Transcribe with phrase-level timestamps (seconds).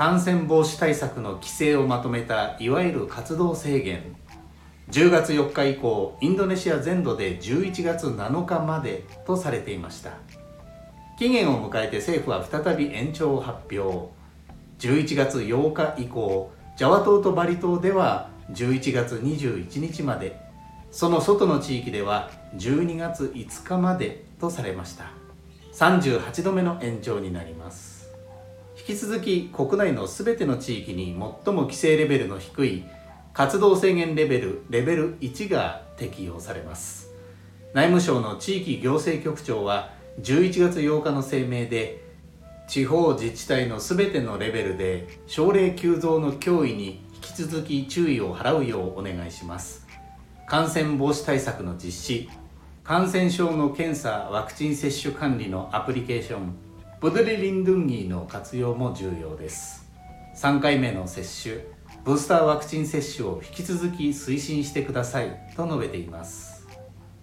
[0.00, 4.16] 感染防止対策の規制をまとめたいわゆる活動制限。
[4.90, 10.12] 10月4日以降インドネシア全土で11月7日までとされていました。
[11.18, 14.08] 期限を迎えて政府は再び延長を発表。
[14.78, 20.40] 11月8日以降ジャワ島とバリ島では11月21日まで。
[20.90, 25.12] その外の地域では12月5日までとされました。
[25.74, 27.99] 38度目の延長になります。
[28.80, 31.14] 引き続き国内の全ての地域に
[31.44, 32.84] 最も規制レベルの低い
[33.34, 37.10] 活動制限レベルレベル1が適用されます。
[37.74, 39.90] 内務省の地域行政局長は
[40.22, 42.02] 11月8日の声明で
[42.68, 49.86] 地方自治体の全てのレベルで症例急増の脅威に引き続き注意を払うようお願いします。
[50.46, 52.30] 感染防止対策の実施
[52.82, 56.69] 感染症の検査ワクチン接種管理のアプリケーション
[57.00, 59.88] ブドリリンドゥンギーの活用も重要です。
[60.36, 61.54] 3回目の接種
[62.04, 66.66] ブースターワクチン接種を引き続き推進してくださいと述べています。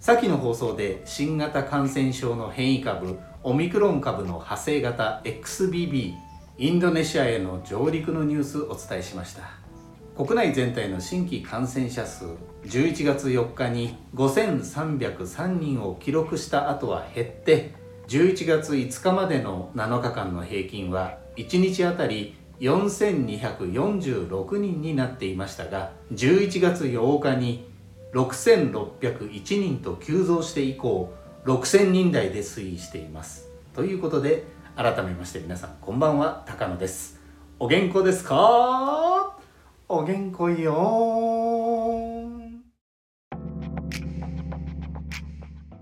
[0.00, 6.14] 先の放送で新型感染症の変異株オミクロン株の派生型 XBB
[6.56, 9.42] インドネシアへの上陸のニュースお伝えしました。
[10.16, 12.24] 国内全体の新規感染者数
[12.64, 27.68] 11月4日に5303人を記録した後は減って11月5日までの7日間の平均は1日あたり4246人になっていましたが11月8日に
[28.14, 31.12] 6601人と急増して以降
[31.44, 33.48] 6000人台で推移しています。
[33.74, 34.44] ということで
[34.76, 37.20] 改めまして皆さんこんばんは高野です。
[37.58, 39.36] お元気ですか？
[39.88, 41.35] お元気よ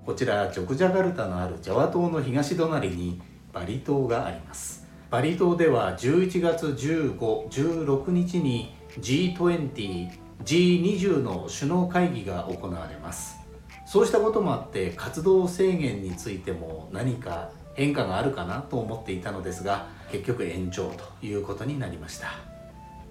[0.04, 3.22] こちらジョクジャカルタのあるジャワ島の東隣に
[3.54, 4.86] バリ島があります。
[5.10, 7.16] バリ島では11月15、
[7.48, 10.10] 16日に G20、
[10.44, 13.38] G20 の首脳会議が行われます。
[13.86, 22.34] そうしたこともあって活動制限についても何か変化があるかなと思っていたのですが結局延長ということになりました。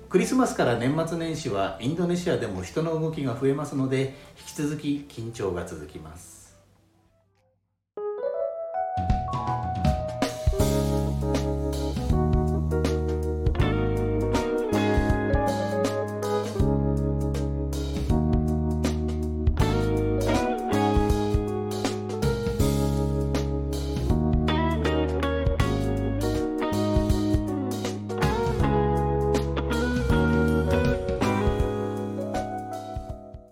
[0.09, 6.42] クリスマスから年末年始はインドネシアでも人の動きが増えますので引き続き緊張が続きます。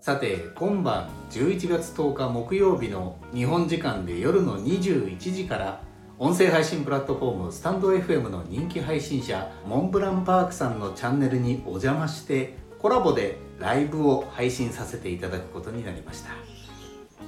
[0.02, 5.80] さて今晩11月10日木曜日の日本時間で夜の21時から
[6.18, 16.30] 音声配信プラットフォームスタンド FM の人気配信者モンブランパークさんのチャンネルにお邪魔してコラボでライブを配信させていただくことになりました。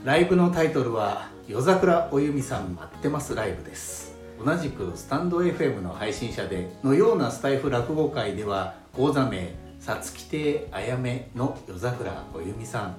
[0.03, 4.17] ライブのタイトルは「夜桜おゆみさん待ってますライブ」です。
[4.45, 12.97] 同じくスタンド FM の配信者でのようなスタイフ落語会では講座名さつき亭あやめの夜桜おゆみさん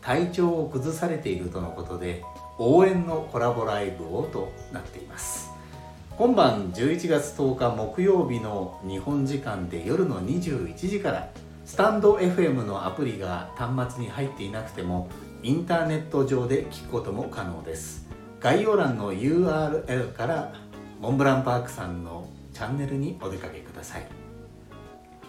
[0.00, 2.22] 体調を崩されているとのことで
[2.56, 5.50] 応援のコラボライブをとなっています。
[6.16, 11.30] 今晩11月10日木曜日の日本時間で夜の21時から
[11.64, 15.08] スタンド FM のアプリが端末に入っていなくても
[15.42, 18.08] インターネット上で聞くことも可能です。
[18.38, 20.52] 概要欄の URL から
[21.00, 24.23] モンブランパークさんのチャンネルにお出かけください。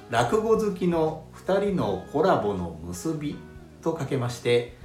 [0.10, 3.36] 落語好きの2人のコラボの結び
[3.82, 4.78] とかけまして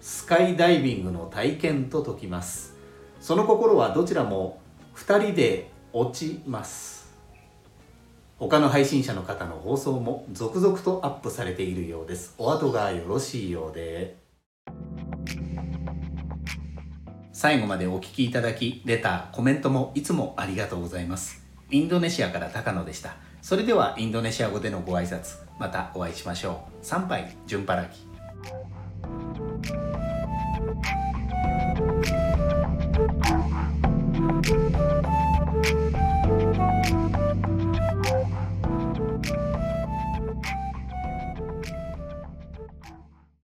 [0.00, 2.76] スカイダイビングの体験と解きます。
[3.20, 4.60] その心はどちらも
[4.94, 7.08] 2人で落ちます。
[8.38, 12.34] 他の配信者の方の放送も続々とアップされているようです。
[12.38, 14.16] お後がよろしいようで。
[17.32, 21.44] 最後までお聞きいただきレターコメントもいつもありがとうございます。
[21.70, 23.27] インドネシアから高野でした。
[23.42, 26.84] それではインドネシア語でのご挨拶またお会いしましょう。
[26.84, 28.07] 参拝順払き。